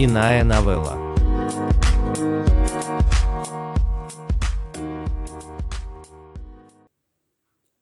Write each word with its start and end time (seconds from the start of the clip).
Иная 0.00 0.44
новелла. 0.44 0.96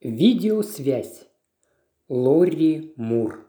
Видеосвязь. 0.00 1.28
Лори 2.08 2.94
Мур. 2.96 3.46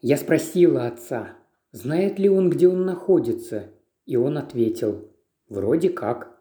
Я 0.00 0.16
спросила 0.16 0.88
отца, 0.88 1.36
знает 1.70 2.18
ли 2.18 2.28
он, 2.28 2.50
где 2.50 2.66
он 2.66 2.84
находится, 2.84 3.70
и 4.04 4.16
он 4.16 4.36
ответил, 4.36 5.08
вроде 5.48 5.90
как. 5.90 6.36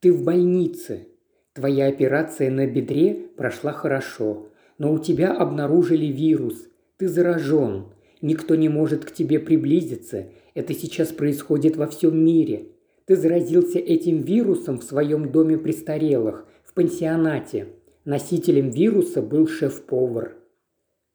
Ты 0.00 0.14
в 0.14 0.24
больнице. 0.24 1.08
Твоя 1.52 1.86
операция 1.86 2.50
на 2.50 2.66
бедре 2.66 3.12
прошла 3.36 3.72
хорошо, 3.72 4.48
но 4.78 4.90
у 4.90 4.98
тебя 4.98 5.34
обнаружили 5.36 6.06
вирус. 6.06 6.66
Ты 6.96 7.08
заражен. 7.08 7.92
Никто 8.20 8.56
не 8.56 8.68
может 8.68 9.04
к 9.04 9.12
тебе 9.12 9.38
приблизиться. 9.38 10.26
Это 10.54 10.74
сейчас 10.74 11.08
происходит 11.08 11.76
во 11.76 11.86
всем 11.86 12.18
мире. 12.24 12.72
Ты 13.04 13.16
заразился 13.16 13.78
этим 13.78 14.22
вирусом 14.22 14.80
в 14.80 14.84
своем 14.84 15.30
доме 15.30 15.56
престарелых, 15.56 16.46
в 16.64 16.74
пансионате. 16.74 17.68
Носителем 18.04 18.70
вируса 18.70 19.22
был 19.22 19.46
шеф-повар. 19.46 20.36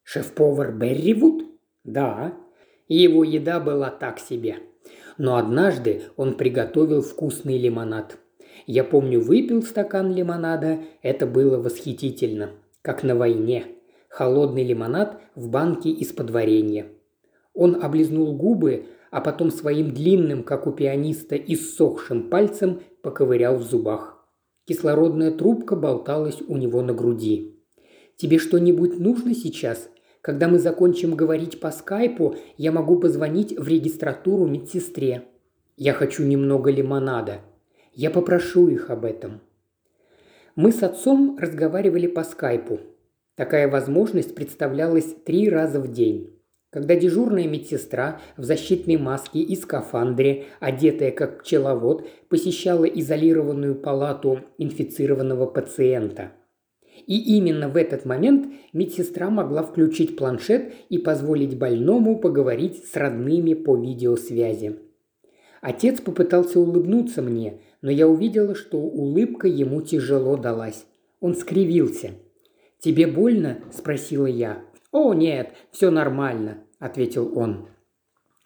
Шеф-повар 0.03 0.71
Берривуд? 0.71 1.43
Да. 1.83 2.37
Его 2.87 3.23
еда 3.23 3.59
была 3.59 3.89
так 3.89 4.19
себе. 4.19 4.57
Но 5.17 5.35
однажды 5.35 6.03
он 6.15 6.35
приготовил 6.35 7.01
вкусный 7.01 7.57
лимонад. 7.57 8.17
Я 8.65 8.83
помню, 8.83 9.19
выпил 9.19 9.61
стакан 9.61 10.13
лимонада, 10.13 10.79
это 11.01 11.25
было 11.27 11.57
восхитительно, 11.57 12.51
как 12.81 13.03
на 13.03 13.15
войне– 13.15 13.65
холодный 14.13 14.63
лимонад 14.63 15.19
в 15.33 15.49
банке 15.49 15.89
из-под 15.89 16.29
варенья. 16.29 16.85
Он 17.53 17.83
облизнул 17.83 18.35
губы, 18.35 18.85
а 19.11 19.21
потом 19.21 19.51
своим 19.51 19.93
длинным, 19.93 20.43
как 20.43 20.65
у 20.67 20.71
пианиста, 20.71 21.35
иссохшим 21.35 22.29
пальцем 22.29 22.81
поковырял 23.01 23.57
в 23.57 23.63
зубах. 23.63 24.25
Кислородная 24.65 25.31
трубка 25.31 25.75
болталась 25.75 26.41
у 26.47 26.57
него 26.57 26.81
на 26.81 26.93
груди. 26.93 27.59
«Тебе 28.15 28.39
что-нибудь 28.39 28.99
нужно 28.99 29.35
сейчас? 29.35 29.89
Когда 30.21 30.47
мы 30.47 30.57
закончим 30.57 31.15
говорить 31.15 31.59
по 31.59 31.71
скайпу, 31.71 32.35
я 32.57 32.71
могу 32.71 32.97
позвонить 32.99 33.57
в 33.57 33.67
регистратуру 33.67 34.47
медсестре. 34.47 35.25
Я 35.75 35.93
хочу 35.93 36.23
немного 36.23 36.71
лимонада. 36.71 37.41
Я 37.93 38.09
попрошу 38.09 38.69
их 38.69 38.89
об 38.89 39.05
этом». 39.05 39.41
Мы 40.55 40.71
с 40.71 40.83
отцом 40.83 41.37
разговаривали 41.39 42.07
по 42.07 42.23
скайпу, 42.23 42.79
Такая 43.35 43.67
возможность 43.67 44.35
представлялась 44.35 45.15
три 45.25 45.49
раза 45.49 45.79
в 45.79 45.91
день. 45.91 46.32
Когда 46.73 46.95
дежурная 46.95 47.47
медсестра 47.47 48.19
в 48.35 48.43
защитной 48.43 48.97
маске 48.97 49.39
и 49.39 49.55
скафандре, 49.55 50.45
одетая 50.59 51.11
как 51.11 51.43
пчеловод, 51.43 52.07
посещала 52.29 52.85
изолированную 52.85 53.75
палату 53.75 54.39
инфицированного 54.57 55.45
пациента. 55.45 56.31
И 57.05 57.37
именно 57.37 57.69
в 57.69 57.77
этот 57.77 58.05
момент 58.05 58.51
медсестра 58.73 59.29
могла 59.29 59.61
включить 59.61 60.15
планшет 60.15 60.73
и 60.89 60.97
позволить 60.97 61.59
больному 61.59 62.17
поговорить 62.17 62.83
с 62.85 62.95
родными 62.95 63.53
по 63.53 63.77
видеосвязи. 63.77 64.79
Отец 65.61 66.01
попытался 66.01 66.59
улыбнуться 66.59 67.21
мне, 67.21 67.59
но 67.83 67.91
я 67.91 68.07
увидела, 68.07 68.55
что 68.55 68.79
улыбка 68.79 69.47
ему 69.47 69.81
тяжело 69.83 70.37
далась. 70.37 70.85
Он 71.19 71.35
скривился– 71.35 72.11
«Тебе 72.83 73.07
больно?»– 73.07 73.59
спросила 73.71 74.25
я. 74.25 74.61
«О, 74.91 75.13
нет, 75.13 75.53
все 75.71 75.89
нормально»,– 75.89 76.57
ответил 76.83 77.31
он. 77.37 77.67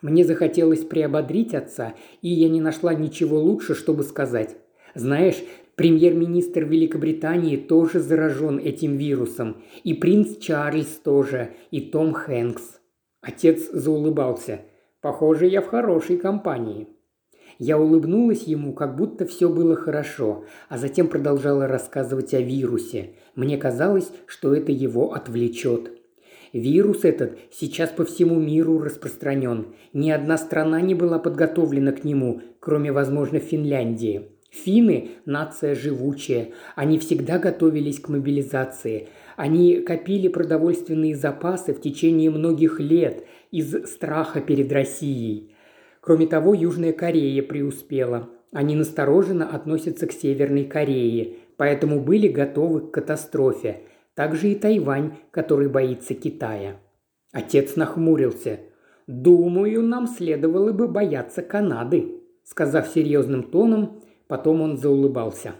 Мне 0.01 0.23
захотелось 0.23 0.85
приободрить 0.85 1.55
отца, 1.55 1.95
и 2.21 2.29
я 2.29 2.49
не 2.49 2.61
нашла 2.61 2.93
ничего 2.93 3.39
лучше, 3.39 3.73
чтобы 3.73 4.03
сказать. 4.03 4.55
Знаешь, 4.93 5.43
премьер-министр 5.75 6.65
Великобритании 6.65 7.57
тоже 7.57 7.99
заражен 7.99 8.59
этим 8.59 8.95
вирусом, 8.95 9.57
и 9.83 9.95
принц 9.95 10.37
Чарльз 10.37 10.99
тоже, 11.03 11.53
и 11.71 11.81
Том 11.81 12.13
Хэнкс. 12.13 12.79
Отец 13.21 13.71
заулыбался. 13.71 14.61
Похоже, 15.01 15.47
я 15.47 15.61
в 15.61 15.67
хорошей 15.67 16.17
компании. 16.17 16.87
Я 17.57 17.79
улыбнулась 17.79 18.43
ему, 18.43 18.73
как 18.73 18.95
будто 18.95 19.25
все 19.25 19.49
было 19.49 19.75
хорошо, 19.75 20.45
а 20.69 20.77
затем 20.77 21.07
продолжала 21.07 21.67
рассказывать 21.67 22.35
о 22.35 22.41
вирусе. 22.41 23.15
Мне 23.33 23.57
казалось, 23.57 24.11
что 24.27 24.53
это 24.53 24.71
его 24.71 25.13
отвлечет. 25.13 25.96
Вирус 26.53 27.03
этот 27.03 27.37
сейчас 27.51 27.89
по 27.89 28.05
всему 28.05 28.39
миру 28.39 28.79
распространен. 28.79 29.67
Ни 29.93 30.11
одна 30.11 30.37
страна 30.37 30.81
не 30.81 30.95
была 30.95 31.19
подготовлена 31.19 31.91
к 31.91 32.03
нему, 32.03 32.41
кроме, 32.59 32.91
возможно, 32.91 33.39
Финляндии. 33.39 34.29
Финны– 34.49 35.09
нация 35.25 35.75
живучая. 35.75 36.49
Они 36.75 36.97
всегда 36.99 37.37
готовились 37.37 37.99
к 37.99 38.09
мобилизации. 38.09 39.09
Они 39.35 39.81
копили 39.81 40.29
продовольственные 40.29 41.15
запасы 41.15 41.73
в 41.73 41.81
течение 41.81 42.31
многих 42.31 42.79
лет 42.79 43.25
из 43.51 43.85
страха 43.85 44.41
перед 44.41 44.71
Россией. 44.71 45.51
Кроме 46.01 46.25
того, 46.27 46.53
Южная 46.53 46.93
Корея 46.93 47.43
преуспела. 47.43 48.29
Они 48.51 48.75
настороженно 48.75 49.47
относятся 49.49 50.07
к 50.07 50.13
Северной 50.13 50.63
Корее, 50.63 51.33
поэтому 51.57 51.99
были 51.99 52.29
готовы 52.29 52.79
к 52.79 52.91
катастрофе. 52.91 53.81
Также 54.17 54.49
и 54.49 54.55
Тайвань, 54.55 55.13
который 55.29 55.69
боится 55.69 56.15
Китая. 56.15 56.77
Отец 57.31 57.75
нахмурился. 57.75 58.59
«Думаю, 59.05 59.83
нам 59.83 60.07
следовало 60.07 60.73
бы 60.73 60.87
бояться 60.87 61.43
Канады», 61.43 62.23
сказав 62.43 62.87
серьезным 62.87 63.43
тоном, 63.43 64.01
потом 64.27 64.61
он 64.61 64.77
заулыбался. 64.77 65.53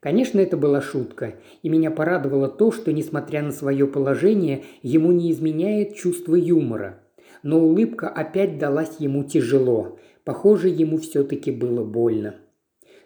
Конечно, 0.00 0.40
это 0.40 0.56
была 0.56 0.82
шутка, 0.82 1.36
и 1.62 1.68
меня 1.68 1.92
порадовало 1.92 2.48
то, 2.48 2.72
что, 2.72 2.92
несмотря 2.92 3.42
на 3.42 3.52
свое 3.52 3.86
положение, 3.86 4.64
ему 4.82 5.12
не 5.12 5.30
изменяет 5.30 5.94
чувство 5.94 6.34
юмора– 6.34 7.00
но 7.42 7.60
улыбка 7.60 8.08
опять 8.08 8.58
далась 8.58 8.96
ему 8.98 9.24
тяжело. 9.24 9.98
Похоже, 10.24 10.68
ему 10.68 10.98
все-таки 10.98 11.50
было 11.50 11.84
больно. 11.84 12.36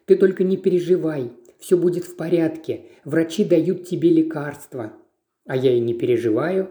«Ты 0.07 0.17
только 0.17 0.43
не 0.43 0.57
переживай, 0.57 1.31
все 1.63 1.79
будет 1.79 2.05
в 2.05 2.17
порядке. 2.17 2.83
Врачи 3.07 3.47
дают 3.47 3.87
тебе 3.87 4.11
лекарства». 4.11 4.93
«А 5.47 5.57
я 5.57 5.73
и 5.73 5.81
не 5.81 5.95
переживаю», 5.95 6.71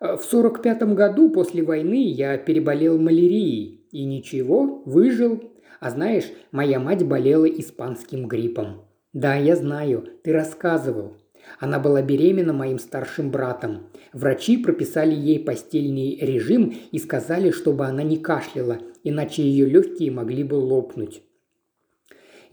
в 0.00 0.22
сорок 0.22 0.60
пятом 0.60 0.94
году 0.94 1.30
после 1.30 1.62
войны 1.62 2.10
я 2.10 2.36
переболел 2.36 2.98
малярией. 2.98 3.86
И 3.90 4.04
ничего, 4.04 4.82
выжил. 4.84 5.52
А 5.80 5.90
знаешь, 5.90 6.24
моя 6.50 6.78
мать 6.78 7.06
болела 7.06 7.46
испанским 7.46 8.26
гриппом. 8.26 8.82
Да, 9.14 9.36
я 9.36 9.56
знаю, 9.56 10.06
ты 10.22 10.32
рассказывал. 10.32 11.16
Она 11.58 11.78
была 11.78 12.02
беременна 12.02 12.52
моим 12.52 12.78
старшим 12.78 13.30
братом. 13.30 13.86
Врачи 14.12 14.58
прописали 14.58 15.14
ей 15.14 15.38
постельный 15.38 16.18
режим 16.20 16.74
и 16.90 16.98
сказали, 16.98 17.50
чтобы 17.50 17.86
она 17.86 18.02
не 18.02 18.18
кашляла, 18.18 18.78
иначе 19.04 19.42
ее 19.42 19.66
легкие 19.66 20.10
могли 20.10 20.44
бы 20.44 20.54
лопнуть. 20.54 21.22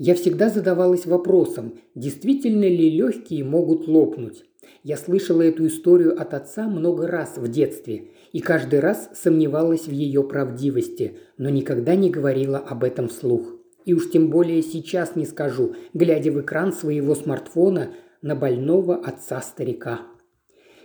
Я 0.04 0.16
всегда 0.16 0.50
задавалась 0.50 1.06
вопросом, 1.06 1.76
действительно 1.94 2.64
ли 2.64 2.90
легкие 2.90 3.44
могут 3.44 3.88
лопнуть. 3.88 4.44
Я 4.82 4.98
слышала 4.98 5.44
эту 5.44 5.68
историю 5.68 6.20
от 6.20 6.34
отца 6.34 6.68
много 6.68 7.06
раз 7.06 7.38
в 7.38 7.48
детстве 7.48 8.06
и 8.32 8.40
каждый 8.40 8.80
раз 8.80 9.12
сомневалась 9.14 9.86
в 9.86 9.92
ее 9.92 10.24
правдивости, 10.24 11.20
но 11.38 11.50
никогда 11.50 11.94
не 11.94 12.10
говорила 12.10 12.58
об 12.58 12.84
этом 12.84 13.10
вслух. 13.10 13.54
И 13.86 13.94
уж 13.94 14.10
тем 14.10 14.32
более 14.32 14.64
сейчас 14.64 15.16
не 15.16 15.28
скажу, 15.28 15.76
глядя 15.94 16.32
в 16.32 16.42
экран 16.42 16.74
своего 16.74 17.14
смартфона, 17.14 17.92
на 18.24 18.36
больного 18.36 18.96
отца-старика. 18.96 20.02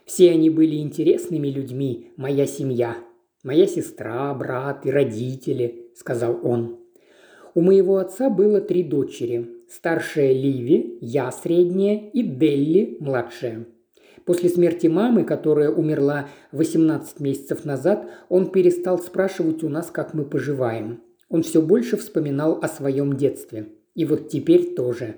Все 0.05 0.31
они 0.31 0.51
были 0.51 0.77
интересными 0.77 1.49
людьми, 1.49 2.13
моя 2.19 2.45
семья. 2.47 2.99
Моя 3.43 3.67
сестра, 3.67 4.35
брат 4.35 4.85
и 4.85 4.91
родители, 4.91 5.91
сказал 5.95 6.39
он. 6.43 6.86
У 7.57 7.63
моего 7.63 7.97
отца 7.97 8.29
было 8.29 8.61
три 8.61 8.83
дочери. 8.83 9.49
Старшая 9.67 10.35
Ливи, 10.35 10.99
я 11.01 11.33
средняя 11.33 12.11
и 12.13 12.23
Делли 12.23 12.99
младшая. 13.01 13.65
После 14.27 14.51
смерти 14.51 14.89
мамы, 14.89 15.25
которая 15.25 15.71
умерла 15.71 16.29
18 16.53 17.19
месяцев 17.21 17.65
назад, 17.65 18.11
он 18.29 18.51
перестал 18.51 18.99
спрашивать 18.99 19.65
у 19.65 19.71
нас, 19.71 19.91
как 19.91 20.13
мы 20.13 20.27
поживаем. 20.27 21.01
Он 21.31 21.43
все 21.43 21.63
больше 21.63 21.97
вспоминал 21.97 22.59
о 22.61 22.69
своем 22.69 23.17
детстве. 23.17 23.69
И 23.95 24.05
вот 24.05 24.29
теперь 24.29 24.75
тоже. 24.75 25.15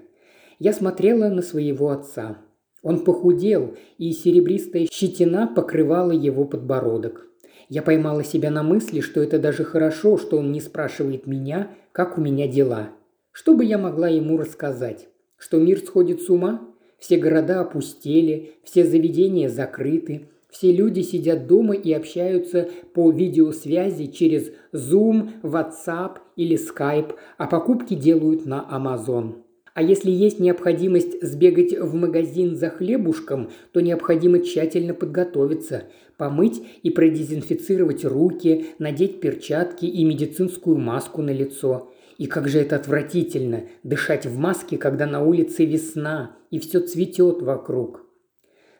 Я 0.60 0.72
смотрела 0.72 1.30
на 1.30 1.42
своего 1.42 1.90
отца. 1.90 2.38
Он 2.82 3.00
похудел, 3.00 3.74
и 3.98 4.12
серебристая 4.12 4.86
щетина 4.88 5.48
покрывала 5.48 6.12
его 6.12 6.44
подбородок. 6.44 7.26
Я 7.68 7.82
поймала 7.82 8.24
себя 8.24 8.50
на 8.50 8.62
мысли, 8.62 9.00
что 9.00 9.22
это 9.22 9.38
даже 9.38 9.62
хорошо, 9.62 10.16
что 10.16 10.38
он 10.38 10.52
не 10.52 10.60
спрашивает 10.60 11.26
меня, 11.26 11.70
как 11.92 12.16
у 12.16 12.20
меня 12.20 12.48
дела. 12.48 12.90
Что 13.30 13.54
бы 13.54 13.64
я 13.64 13.76
могла 13.76 14.08
ему 14.08 14.38
рассказать? 14.38 15.08
Что 15.36 15.58
мир 15.58 15.78
сходит 15.78 16.22
с 16.22 16.30
ума? 16.30 16.62
Все 16.98 17.18
города 17.18 17.60
опустели, 17.60 18.54
все 18.64 18.84
заведения 18.84 19.48
закрыты. 19.48 20.28
Все 20.50 20.72
люди 20.72 21.02
сидят 21.02 21.46
дома 21.46 21.74
и 21.74 21.92
общаются 21.92 22.70
по 22.94 23.10
видеосвязи 23.10 24.06
через 24.06 24.50
Zoom, 24.72 25.42
WhatsApp 25.42 26.16
или 26.36 26.58
Skype, 26.58 27.14
а 27.36 27.46
покупки 27.46 27.94
делают 27.94 28.46
на 28.46 28.66
Amazon. 28.72 29.42
А 29.74 29.82
если 29.82 30.10
есть 30.10 30.40
необходимость 30.40 31.22
сбегать 31.22 31.78
в 31.78 31.94
магазин 31.94 32.56
за 32.56 32.70
хлебушком, 32.70 33.50
то 33.72 33.80
необходимо 33.80 34.40
тщательно 34.40 34.92
подготовиться, 34.92 35.84
помыть 36.18 36.60
и 36.82 36.90
продезинфицировать 36.90 38.04
руки, 38.04 38.66
надеть 38.78 39.20
перчатки 39.20 39.86
и 39.86 40.04
медицинскую 40.04 40.76
маску 40.76 41.22
на 41.22 41.30
лицо. 41.30 41.90
И 42.18 42.26
как 42.26 42.48
же 42.48 42.58
это 42.58 42.76
отвратительно– 42.76 43.62
дышать 43.84 44.26
в 44.26 44.36
маске, 44.36 44.76
когда 44.76 45.06
на 45.06 45.22
улице 45.24 45.64
весна 45.64 46.36
и 46.50 46.58
все 46.58 46.80
цветет 46.80 47.40
вокруг. 47.40 48.04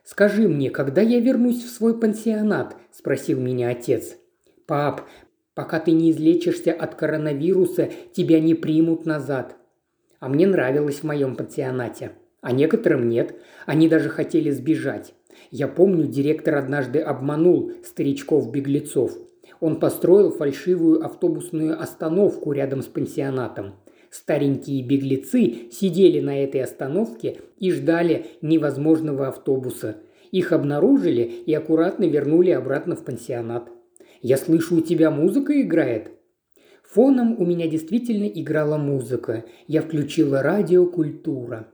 «Скажи 0.03 0.49
мне, 0.49 0.71
когда 0.71 1.01
я 1.01 1.21
вернусь 1.21 1.63
в 1.63 1.71
свой 1.71 1.99
пансионат?»– 1.99 2.77
спросил 2.91 3.41
меня 3.41 3.69
отец. 3.69 4.17
«Пап, 4.67 5.03
пока 5.55 5.79
ты 5.79 5.93
не 5.93 6.11
излечишься 6.11 6.73
от 6.73 6.97
коронавируса, 6.97 7.89
тебя 8.13 8.41
не 8.41 8.55
примут 8.55 9.07
назад. 9.07 9.57
А 10.19 10.29
мне 10.29 10.47
нравилось 10.49 11.01
в 11.01 11.05
моем 11.05 11.37
пансионате. 11.37 12.13
А 12.41 12.51
некоторым 12.51 13.09
нет. 13.09 13.37
Они 13.67 13.89
даже 13.89 14.09
хотели 14.09 14.51
сбежать. 14.51 15.15
Я 15.51 15.69
помню, 15.69 16.07
директор 16.07 16.57
однажды 16.57 17.01
обманул 17.01 17.73
старичков-беглецов. 17.85 19.17
Он 19.61 19.81
построил 19.81 20.31
фальшивую 20.31 21.05
автобусную 21.05 21.81
остановку 21.81 22.53
рядом 22.53 22.83
с 22.83 22.87
пансионатом. 22.87 23.75
Старенькие 24.11 24.83
беглецы 24.83 25.69
сидели 25.71 26.21
на 26.21 26.43
этой 26.43 26.63
остановке 26.63 27.39
и 27.59 27.71
ждали 27.73 28.27
невозможного 28.41 29.29
автобуса. 29.29 29.97
Их 30.31 30.53
обнаружили 30.53 31.23
и 31.23 31.53
аккуратно 31.55 32.05
вернули 32.05 32.51
обратно 32.51 32.97
в 32.97 33.05
пансионат. 33.05 33.71
«Я 34.21 34.37
слышу, 34.37 34.77
у 34.77 34.81
тебя 34.81 35.11
музыка 35.11 35.61
играет», 35.61 36.11
Фоном 36.91 37.39
у 37.39 37.45
меня 37.45 37.69
действительно 37.69 38.25
играла 38.25 38.79
музыка. 38.79 39.45
Я 39.67 39.83
включила 39.83 40.43
радио 40.43 40.87
«Культура». 40.87 41.69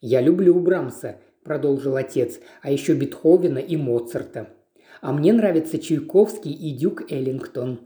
«Я 0.00 0.20
люблю 0.20 0.58
Брамса»,– 0.58 1.20
продолжил 1.46 1.96
отец,– 1.96 2.40
«а 2.62 2.70
еще 2.70 2.94
Бетховена 2.94 3.60
и 3.60 3.76
Моцарта. 3.76 4.50
А 5.00 5.12
мне 5.12 5.32
нравятся 5.32 5.78
Чайковский 5.78 6.52
и 6.52 6.76
Дюк 6.76 7.10
Эллингтон». 7.10 7.80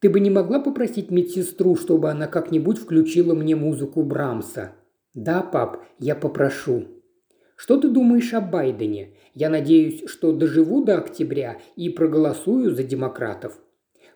«Ты 0.00 0.10
бы 0.10 0.20
не 0.20 0.28
могла 0.28 0.60
попросить 0.60 1.10
медсестру, 1.10 1.76
чтобы 1.76 2.10
она 2.10 2.26
как-нибудь 2.26 2.78
включила 2.78 3.34
мне 3.34 3.56
музыку 3.56 4.02
Брамса?» 4.02 4.72
«Да, 5.14 5.42
пап, 5.42 5.84
я 5.98 6.14
попрошу». 6.14 6.86
«Что 7.56 7.78
ты 7.78 7.88
думаешь 7.88 8.34
о 8.34 8.40
Байдене? 8.40 9.14
Я 9.34 9.48
надеюсь, 9.48 10.08
что 10.08 10.32
доживу 10.32 10.84
до 10.84 10.98
октября 10.98 11.58
и 11.76 11.88
проголосую 11.88 12.74
за 12.74 12.82
демократов». 12.82 13.60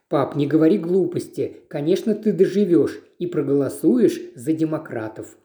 «Пап, 0.09 0.37
не 0.37 0.47
говори 0.47 0.79
глупости. 0.79 1.63
Конечно, 1.69 2.15
ты 2.15 2.33
доживешь 2.33 3.01
и 3.19 3.27
проголосуешь 3.27 4.21
за 4.35 4.53
демократов». 4.53 5.39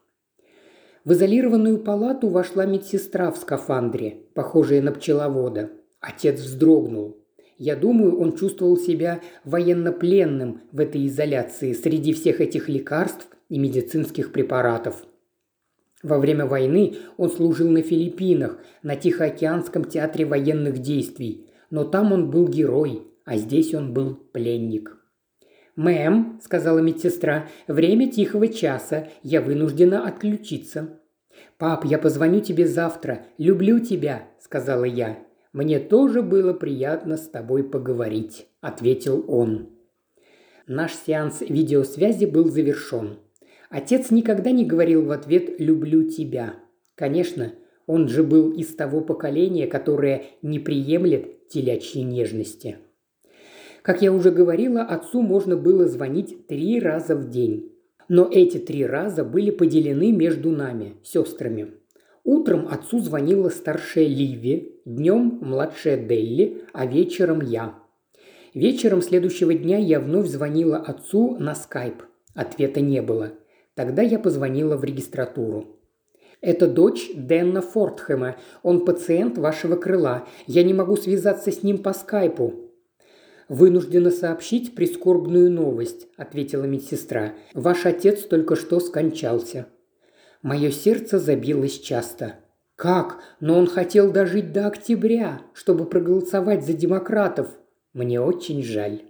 В 1.04 1.12
изолированную 1.12 1.78
палату 1.78 2.28
вошла 2.28 2.66
медсестра 2.66 3.30
в 3.30 3.36
скафандре, 3.36 4.18
похожая 4.34 4.82
на 4.82 4.92
пчеловода. 4.92 5.70
Отец 6.00 6.40
вздрогнул. 6.40 7.16
Я 7.56 7.74
думаю, 7.74 8.18
он 8.20 8.36
чувствовал 8.36 8.76
себя 8.76 9.20
военнопленным 9.44 10.60
в 10.70 10.80
этой 10.80 11.06
изоляции 11.06 11.72
среди 11.72 12.12
всех 12.12 12.40
этих 12.40 12.68
лекарств 12.68 13.28
и 13.48 13.58
медицинских 13.58 14.32
препаратов. 14.32 15.04
Во 16.02 16.18
время 16.18 16.46
войны 16.46 16.94
он 17.16 17.30
служил 17.30 17.68
на 17.68 17.82
Филиппинах, 17.82 18.58
на 18.84 18.94
Тихоокеанском 18.94 19.84
театре 19.84 20.24
военных 20.24 20.78
действий. 20.78 21.48
Но 21.70 21.84
там 21.84 22.12
он 22.12 22.30
был 22.30 22.46
герой, 22.46 23.02
а 23.24 23.36
здесь 23.36 23.74
он 23.74 23.92
был 23.92 24.14
пленник. 24.14 24.97
«Мэм»,– 25.78 26.40
сказала 26.42 26.80
медсестра,– 26.80 27.46
«время 27.68 28.10
тихого 28.10 28.48
часа, 28.48 29.06
я 29.22 29.40
вынуждена 29.40 30.08
отключиться». 30.08 30.98
«Пап, 31.56 31.84
я 31.84 32.00
позвоню 32.00 32.40
тебе 32.40 32.66
завтра. 32.66 33.26
Люблю 33.38 33.78
тебя»,– 33.78 34.24
сказала 34.40 34.82
я. 34.82 35.20
«Мне 35.52 35.78
тоже 35.78 36.22
было 36.22 36.52
приятно 36.52 37.16
с 37.16 37.28
тобой 37.28 37.62
поговорить»,– 37.62 38.48
ответил 38.60 39.24
он. 39.28 39.68
Наш 40.66 40.94
сеанс 40.94 41.42
видеосвязи 41.42 42.24
был 42.24 42.48
завершен. 42.48 43.18
Отец 43.70 44.10
никогда 44.10 44.50
не 44.50 44.64
говорил 44.64 45.04
в 45.04 45.12
ответ 45.12 45.60
«люблю 45.60 46.10
тебя». 46.10 46.56
Конечно, 46.96 47.52
он 47.86 48.08
же 48.08 48.24
был 48.24 48.50
из 48.50 48.74
того 48.74 49.00
поколения, 49.00 49.68
которое 49.68 50.24
не 50.42 50.58
приемлет 50.58 51.46
телячьей 51.46 52.02
нежности. 52.02 52.78
Как 53.82 54.02
я 54.02 54.12
уже 54.12 54.30
говорила, 54.30 54.82
отцу 54.82 55.22
можно 55.22 55.56
было 55.56 55.86
звонить 55.86 56.46
три 56.46 56.80
раза 56.80 57.14
в 57.16 57.30
день. 57.30 57.72
Но 58.08 58.28
эти 58.30 58.58
три 58.58 58.86
раза 58.86 59.24
были 59.24 59.50
поделены 59.50 60.12
между 60.12 60.50
нами, 60.50 60.96
сестрами. 61.02 61.72
Утром 62.24 62.68
отцу 62.70 63.00
звонила 63.00 63.48
старшая 63.48 64.06
Ливи, 64.06 64.80
днем 64.84 65.38
младшая 65.40 65.96
Делли, 65.96 66.64
а 66.72 66.86
вечером 66.86 67.40
я. 67.40 67.74
Вечером 68.54 69.02
следующего 69.02 69.54
дня 69.54 69.78
я 69.78 70.00
вновь 70.00 70.26
звонила 70.26 70.78
отцу 70.78 71.36
на 71.38 71.54
скайп. 71.54 72.02
Ответа 72.34 72.80
не 72.80 73.02
было. 73.02 73.32
Тогда 73.74 74.02
я 74.02 74.18
позвонила 74.18 74.76
в 74.76 74.84
регистратуру. 74.84 75.78
«Это 76.40 76.68
дочь 76.68 77.10
Дэна 77.14 77.62
Фортхэма. 77.62 78.36
Он 78.62 78.84
пациент 78.84 79.38
вашего 79.38 79.76
крыла. 79.76 80.26
Я 80.46 80.62
не 80.62 80.72
могу 80.72 80.96
связаться 80.96 81.50
с 81.50 81.62
ним 81.62 81.78
по 81.78 81.92
скайпу. 81.92 82.67
«Вынуждена 83.48 84.10
сообщить 84.10 84.74
прискорбную 84.74 85.50
новость»,– 85.50 86.06
ответила 86.16 86.64
медсестра. 86.64 87.34
«Ваш 87.54 87.86
отец 87.86 88.22
только 88.22 88.56
что 88.56 88.78
скончался». 88.78 89.66
Мое 90.42 90.70
сердце 90.70 91.18
забилось 91.18 91.78
часто. 91.80 92.36
«Как? 92.76 93.20
Но 93.40 93.58
он 93.58 93.66
хотел 93.66 94.12
дожить 94.12 94.52
до 94.52 94.66
октября, 94.66 95.40
чтобы 95.54 95.86
проголосовать 95.86 96.64
за 96.64 96.74
демократов. 96.74 97.48
Мне 97.94 98.20
очень 98.20 98.62
жаль». 98.62 99.02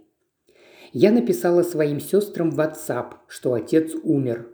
Я 0.93 1.11
написала 1.11 1.61
своим 1.61 1.99
сестрам 1.99 2.49
в 2.49 2.59
WhatsApp, 2.59 3.15
что 3.27 3.53
отец 3.53 3.93
умер. 4.03 4.47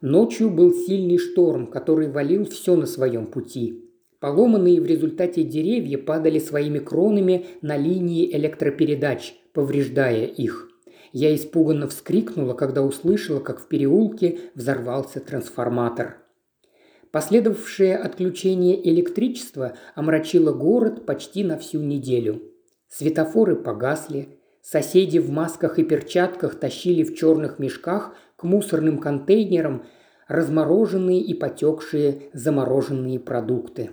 Ночью 0.00 0.48
был 0.50 0.72
сильный 0.72 1.18
шторм, 1.18 1.66
который 1.66 2.08
валил 2.08 2.44
все 2.44 2.76
на 2.76 2.86
своем 2.86 3.26
пути. 3.26 3.89
Поломанные 4.20 4.82
в 4.82 4.86
результате 4.86 5.44
деревья 5.44 5.96
падали 5.96 6.38
своими 6.38 6.78
кронами 6.78 7.46
на 7.62 7.78
линии 7.78 8.30
электропередач, 8.36 9.34
повреждая 9.54 10.26
их. 10.26 10.68
Я 11.12 11.34
испуганно 11.34 11.88
вскрикнула, 11.88 12.52
когда 12.52 12.82
услышала, 12.82 13.40
как 13.40 13.60
в 13.60 13.66
переулке 13.66 14.38
взорвался 14.54 15.20
трансформатор. 15.20 16.18
Последовавшее 17.10 17.96
отключение 17.96 18.88
электричества 18.88 19.72
омрачило 19.94 20.52
город 20.52 21.06
почти 21.06 21.42
на 21.42 21.58
всю 21.58 21.80
неделю. 21.80 22.42
Светофоры 22.88 23.56
погасли, 23.56 24.38
соседи 24.60 25.18
в 25.18 25.30
масках 25.30 25.78
и 25.78 25.82
перчатках 25.82 26.60
тащили 26.60 27.04
в 27.04 27.16
черных 27.16 27.58
мешках 27.58 28.14
к 28.36 28.44
мусорным 28.44 28.98
контейнерам 28.98 29.86
размороженные 30.28 31.20
и 31.20 31.34
потекшие 31.34 32.30
замороженные 32.34 33.18
продукты. 33.18 33.90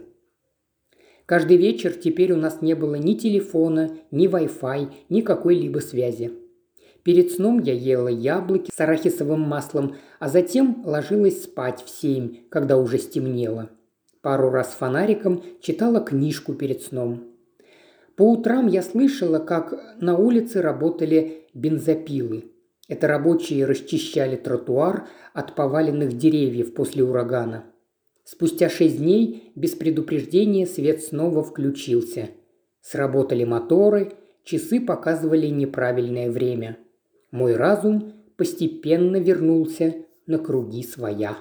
Каждый 1.28 1.58
вечер 1.58 1.92
теперь 1.92 2.32
у 2.32 2.38
нас 2.38 2.62
не 2.62 2.74
было 2.74 2.96
ни 2.96 3.14
телефона, 3.14 3.92
ни 4.12 4.30
Wi-Fi, 4.30 4.94
ни 5.10 5.20
какой-либо 5.20 5.80
связи. 5.80 6.32
Перед 7.04 7.34
сном 7.34 7.60
я 7.60 7.74
ела 7.74 8.08
яблоки 8.08 8.72
с 8.74 8.80
арахисовым 8.80 9.42
маслом, 9.42 9.98
а 10.20 10.30
затем 10.30 10.84
ложилась 10.86 11.44
спать 11.44 11.84
в 11.84 11.90
семь, 11.90 12.48
когда 12.50 12.78
уже 12.78 12.98
стемнело. 12.98 13.70
Пару 14.22 14.50
раз 14.50 14.70
фонариком 14.70 15.44
читала 15.60 16.00
книжку 16.00 16.54
перед 16.54 16.82
сном. 16.82 17.26
По 18.16 18.24
утрам 18.24 18.68
я 18.68 18.82
слышала, 18.82 19.40
как 19.40 19.74
на 20.00 20.18
улице 20.18 20.62
работали 20.62 21.46
бензопилы. 21.54 22.46
Это 22.88 23.08
рабочие 23.08 23.66
расчищали 23.66 24.38
тротуар 24.38 25.10
от 25.34 25.56
поваленных 25.56 26.18
деревьев 26.18 26.74
после 26.74 27.04
урагана– 27.04 27.66
Спустя 28.30 28.68
шесть 28.70 28.98
дней 28.98 29.54
без 29.56 29.72
предупреждения 29.72 30.68
свет 30.68 31.02
снова 31.02 31.44
включился. 31.44 32.32
Сработали 32.82 33.46
моторы, 33.46 34.18
часы 34.44 34.82
показывали 34.82 35.48
неправильное 35.48 36.30
время. 36.30 36.78
Мой 37.32 37.56
разум 37.56 38.16
постепенно 38.36 39.16
вернулся 39.16 39.96
на 40.26 40.40
круги 40.40 40.84
своя. 40.84 41.38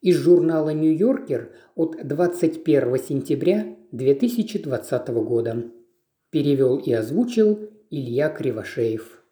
Из 0.00 0.16
журнала 0.16 0.70
«Нью-Йоркер» 0.70 1.52
от 1.74 1.98
21 2.02 2.98
сентября 3.00 3.76
2020 3.92 5.08
года. 5.08 5.64
Перевел 6.30 6.78
и 6.78 6.90
озвучил 6.90 7.68
Илья 7.90 8.30
Кривошеев. 8.30 9.22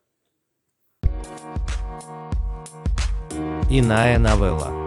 Иная 3.70 4.18
новелла. 4.18 4.79